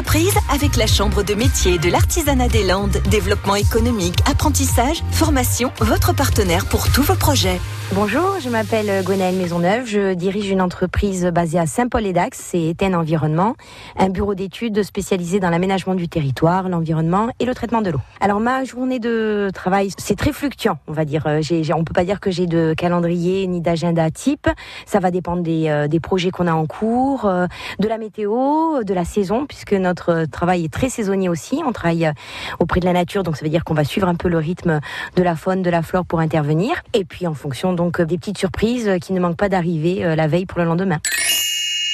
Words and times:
d'entreprise 0.00 0.34
avec 0.50 0.76
la 0.76 0.86
Chambre 0.86 1.22
de 1.22 1.34
métier 1.34 1.76
de 1.78 1.90
l'artisanat 1.90 2.48
des 2.48 2.64
Landes. 2.64 2.96
Développement 3.10 3.54
économique, 3.54 4.16
apprentissage, 4.30 5.02
formation, 5.12 5.72
votre 5.80 6.14
partenaire 6.14 6.64
pour 6.64 6.90
tous 6.90 7.02
vos 7.02 7.16
projets. 7.16 7.60
Bonjour, 7.92 8.36
je 8.40 8.48
m'appelle 8.48 9.04
Gwenaëlle 9.04 9.34
Maisonneuve. 9.34 9.84
Je 9.84 10.14
dirige 10.14 10.48
une 10.48 10.62
entreprise 10.62 11.26
basée 11.26 11.58
à 11.58 11.66
Saint-Paul-et-Dax, 11.66 12.38
c'est 12.38 12.68
Eten 12.68 12.94
Environnement, 12.94 13.56
un 13.98 14.10
bureau 14.10 14.36
d'études 14.36 14.84
spécialisé 14.84 15.40
dans 15.40 15.50
l'aménagement 15.50 15.96
du 15.96 16.08
territoire, 16.08 16.68
l'environnement 16.68 17.30
et 17.40 17.44
le 17.44 17.52
traitement 17.52 17.82
de 17.82 17.90
l'eau. 17.90 17.98
Alors 18.20 18.38
ma 18.38 18.62
journée 18.62 19.00
de 19.00 19.50
travail, 19.52 19.90
c'est 19.98 20.16
très 20.16 20.32
fluctuant, 20.32 20.78
on 20.86 20.92
va 20.92 21.04
dire. 21.04 21.26
Euh, 21.26 21.40
j'ai, 21.42 21.74
on 21.74 21.82
peut 21.82 21.92
pas 21.92 22.04
dire 22.04 22.20
que 22.20 22.30
j'ai 22.30 22.46
de 22.46 22.74
calendrier 22.76 23.48
ni 23.48 23.60
d'agenda 23.60 24.08
type. 24.12 24.48
Ça 24.86 25.00
va 25.00 25.10
dépendre 25.10 25.42
des, 25.42 25.68
euh, 25.68 25.88
des 25.88 25.98
projets 25.98 26.30
qu'on 26.30 26.46
a 26.46 26.52
en 26.52 26.66
cours, 26.66 27.24
euh, 27.24 27.48
de 27.80 27.88
la 27.88 27.98
météo, 27.98 28.84
de 28.84 28.94
la 28.94 29.04
saison, 29.04 29.46
puisque 29.46 29.72
notre 29.72 29.89
travail 29.94 30.64
est 30.64 30.72
très 30.72 30.88
saisonnier 30.88 31.28
aussi. 31.28 31.60
On 31.66 31.72
travaille 31.72 32.10
auprès 32.58 32.80
de 32.80 32.86
la 32.86 32.92
nature, 32.92 33.22
donc 33.22 33.36
ça 33.36 33.44
veut 33.44 33.50
dire 33.50 33.64
qu'on 33.64 33.74
va 33.74 33.84
suivre 33.84 34.08
un 34.08 34.14
peu 34.14 34.28
le 34.28 34.38
rythme 34.38 34.80
de 35.16 35.22
la 35.22 35.36
faune, 35.36 35.62
de 35.62 35.70
la 35.70 35.82
flore 35.82 36.04
pour 36.04 36.20
intervenir. 36.20 36.82
Et 36.92 37.04
puis 37.04 37.26
en 37.26 37.34
fonction 37.34 37.72
donc 37.72 38.00
euh, 38.00 38.04
des 38.04 38.18
petites 38.18 38.38
surprises 38.38 38.88
euh, 38.88 38.98
qui 38.98 39.12
ne 39.12 39.20
manquent 39.20 39.36
pas 39.36 39.48
d'arriver 39.48 40.04
euh, 40.04 40.14
la 40.14 40.26
veille 40.26 40.46
pour 40.46 40.58
le 40.58 40.64
lendemain. 40.64 40.98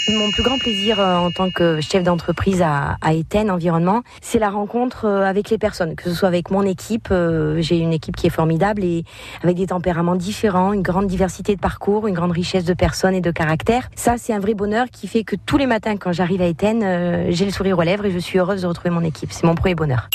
Mon 0.09 0.31
plus 0.31 0.45
grand 0.45 0.57
plaisir 0.59 1.01
en 1.01 1.33
tant 1.33 1.51
que 1.51 1.81
chef 1.81 2.05
d'entreprise 2.05 2.63
à, 2.63 2.97
à 3.03 3.13
Environnement, 3.49 4.03
c'est 4.21 4.39
la 4.39 4.51
rencontre 4.51 5.07
avec 5.07 5.51
les 5.51 5.59
personnes, 5.59 5.97
que 5.97 6.05
ce 6.05 6.15
soit 6.15 6.29
avec 6.29 6.53
mon 6.53 6.63
équipe. 6.63 7.13
J'ai 7.59 7.79
une 7.79 7.93
équipe 7.93 8.15
qui 8.15 8.29
est 8.29 8.31
formidable 8.31 8.85
et 8.85 9.05
avec 9.43 9.57
des 9.57 9.67
tempéraments 9.67 10.15
différents, 10.15 10.73
une 10.73 10.83
grande 10.83 11.09
diversité 11.09 11.57
de 11.57 11.61
parcours, 11.61 12.07
une 12.07 12.15
grande 12.15 12.31
richesse 12.31 12.65
de 12.65 12.75
personnes 12.75 13.15
et 13.15 13.21
de 13.21 13.33
caractères. 13.33 13.89
Ça, 13.97 14.15
c'est 14.17 14.33
un 14.33 14.39
vrai 14.39 14.55
bonheur 14.55 14.87
qui 14.93 15.09
fait 15.09 15.25
que 15.25 15.35
tous 15.35 15.57
les 15.57 15.67
matins, 15.67 15.97
quand 15.97 16.13
j'arrive 16.13 16.41
à 16.41 16.47
Eten, 16.47 17.31
j'ai 17.31 17.45
le 17.45 17.51
sourire 17.51 17.77
aux 17.79 17.83
lèvres 17.83 18.05
et 18.05 18.13
je 18.13 18.19
suis 18.19 18.39
heureuse 18.39 18.63
de 18.63 18.67
retrouver 18.69 18.91
mon 18.91 19.03
équipe. 19.03 19.33
C'est 19.33 19.45
mon 19.45 19.57
premier 19.57 19.75
bonheur. 19.75 20.09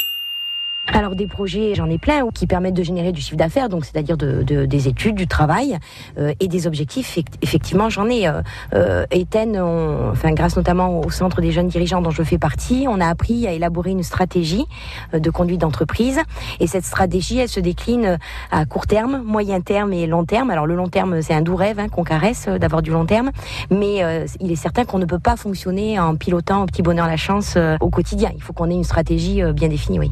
Alors 0.87 1.15
des 1.15 1.27
projets, 1.27 1.73
j'en 1.75 1.89
ai 1.89 1.97
plein 1.97 2.27
qui 2.33 2.47
permettent 2.47 2.73
de 2.73 2.83
générer 2.83 3.11
du 3.11 3.21
chiffre 3.21 3.37
d'affaires, 3.37 3.69
donc 3.69 3.85
c'est-à-dire 3.85 4.17
de, 4.17 4.43
de, 4.43 4.65
des 4.65 4.87
études, 4.87 5.15
du 5.15 5.27
travail 5.27 5.77
euh, 6.17 6.33
et 6.39 6.47
des 6.47 6.67
objectifs. 6.67 7.17
Effectivement, 7.41 7.89
j'en 7.89 8.09
ai. 8.09 8.27
Euh, 8.27 8.41
euh 8.73 9.05
enfin 10.11 10.33
grâce 10.33 10.57
notamment 10.57 10.99
au 10.99 11.09
Centre 11.09 11.41
des 11.41 11.51
jeunes 11.51 11.67
dirigeants 11.67 12.01
dont 12.01 12.11
je 12.11 12.23
fais 12.23 12.37
partie, 12.37 12.85
on 12.89 12.99
a 12.99 13.07
appris 13.07 13.47
à 13.47 13.51
élaborer 13.51 13.91
une 13.91 14.03
stratégie 14.03 14.65
euh, 15.13 15.19
de 15.19 15.29
conduite 15.29 15.61
d'entreprise. 15.61 16.19
Et 16.59 16.67
cette 16.67 16.85
stratégie, 16.85 17.37
elle 17.39 17.49
se 17.49 17.59
décline 17.59 18.17
à 18.51 18.65
court 18.65 18.87
terme, 18.87 19.21
moyen 19.23 19.61
terme 19.61 19.93
et 19.93 20.07
long 20.07 20.25
terme. 20.25 20.49
Alors 20.49 20.65
le 20.65 20.75
long 20.75 20.87
terme, 20.87 21.21
c'est 21.21 21.33
un 21.33 21.41
doux 21.41 21.55
rêve 21.55 21.79
hein, 21.79 21.89
qu'on 21.89 22.03
caresse 22.03 22.47
d'avoir 22.47 22.81
du 22.81 22.91
long 22.91 23.05
terme, 23.05 23.31
mais 23.69 24.03
il 24.39 24.51
est 24.51 24.55
certain 24.55 24.85
qu'on 24.85 24.99
ne 24.99 25.05
peut 25.05 25.19
pas 25.19 25.35
fonctionner 25.35 25.99
en 25.99 26.15
pilotant 26.15 26.63
au 26.63 26.65
petit 26.65 26.81
bonheur 26.81 27.07
la 27.07 27.17
chance 27.17 27.57
au 27.79 27.89
quotidien. 27.89 28.31
Il 28.35 28.41
faut 28.41 28.53
qu'on 28.53 28.69
ait 28.69 28.75
une 28.75 28.83
stratégie 28.83 29.41
bien 29.53 29.67
définie, 29.67 29.99
oui. 29.99 30.11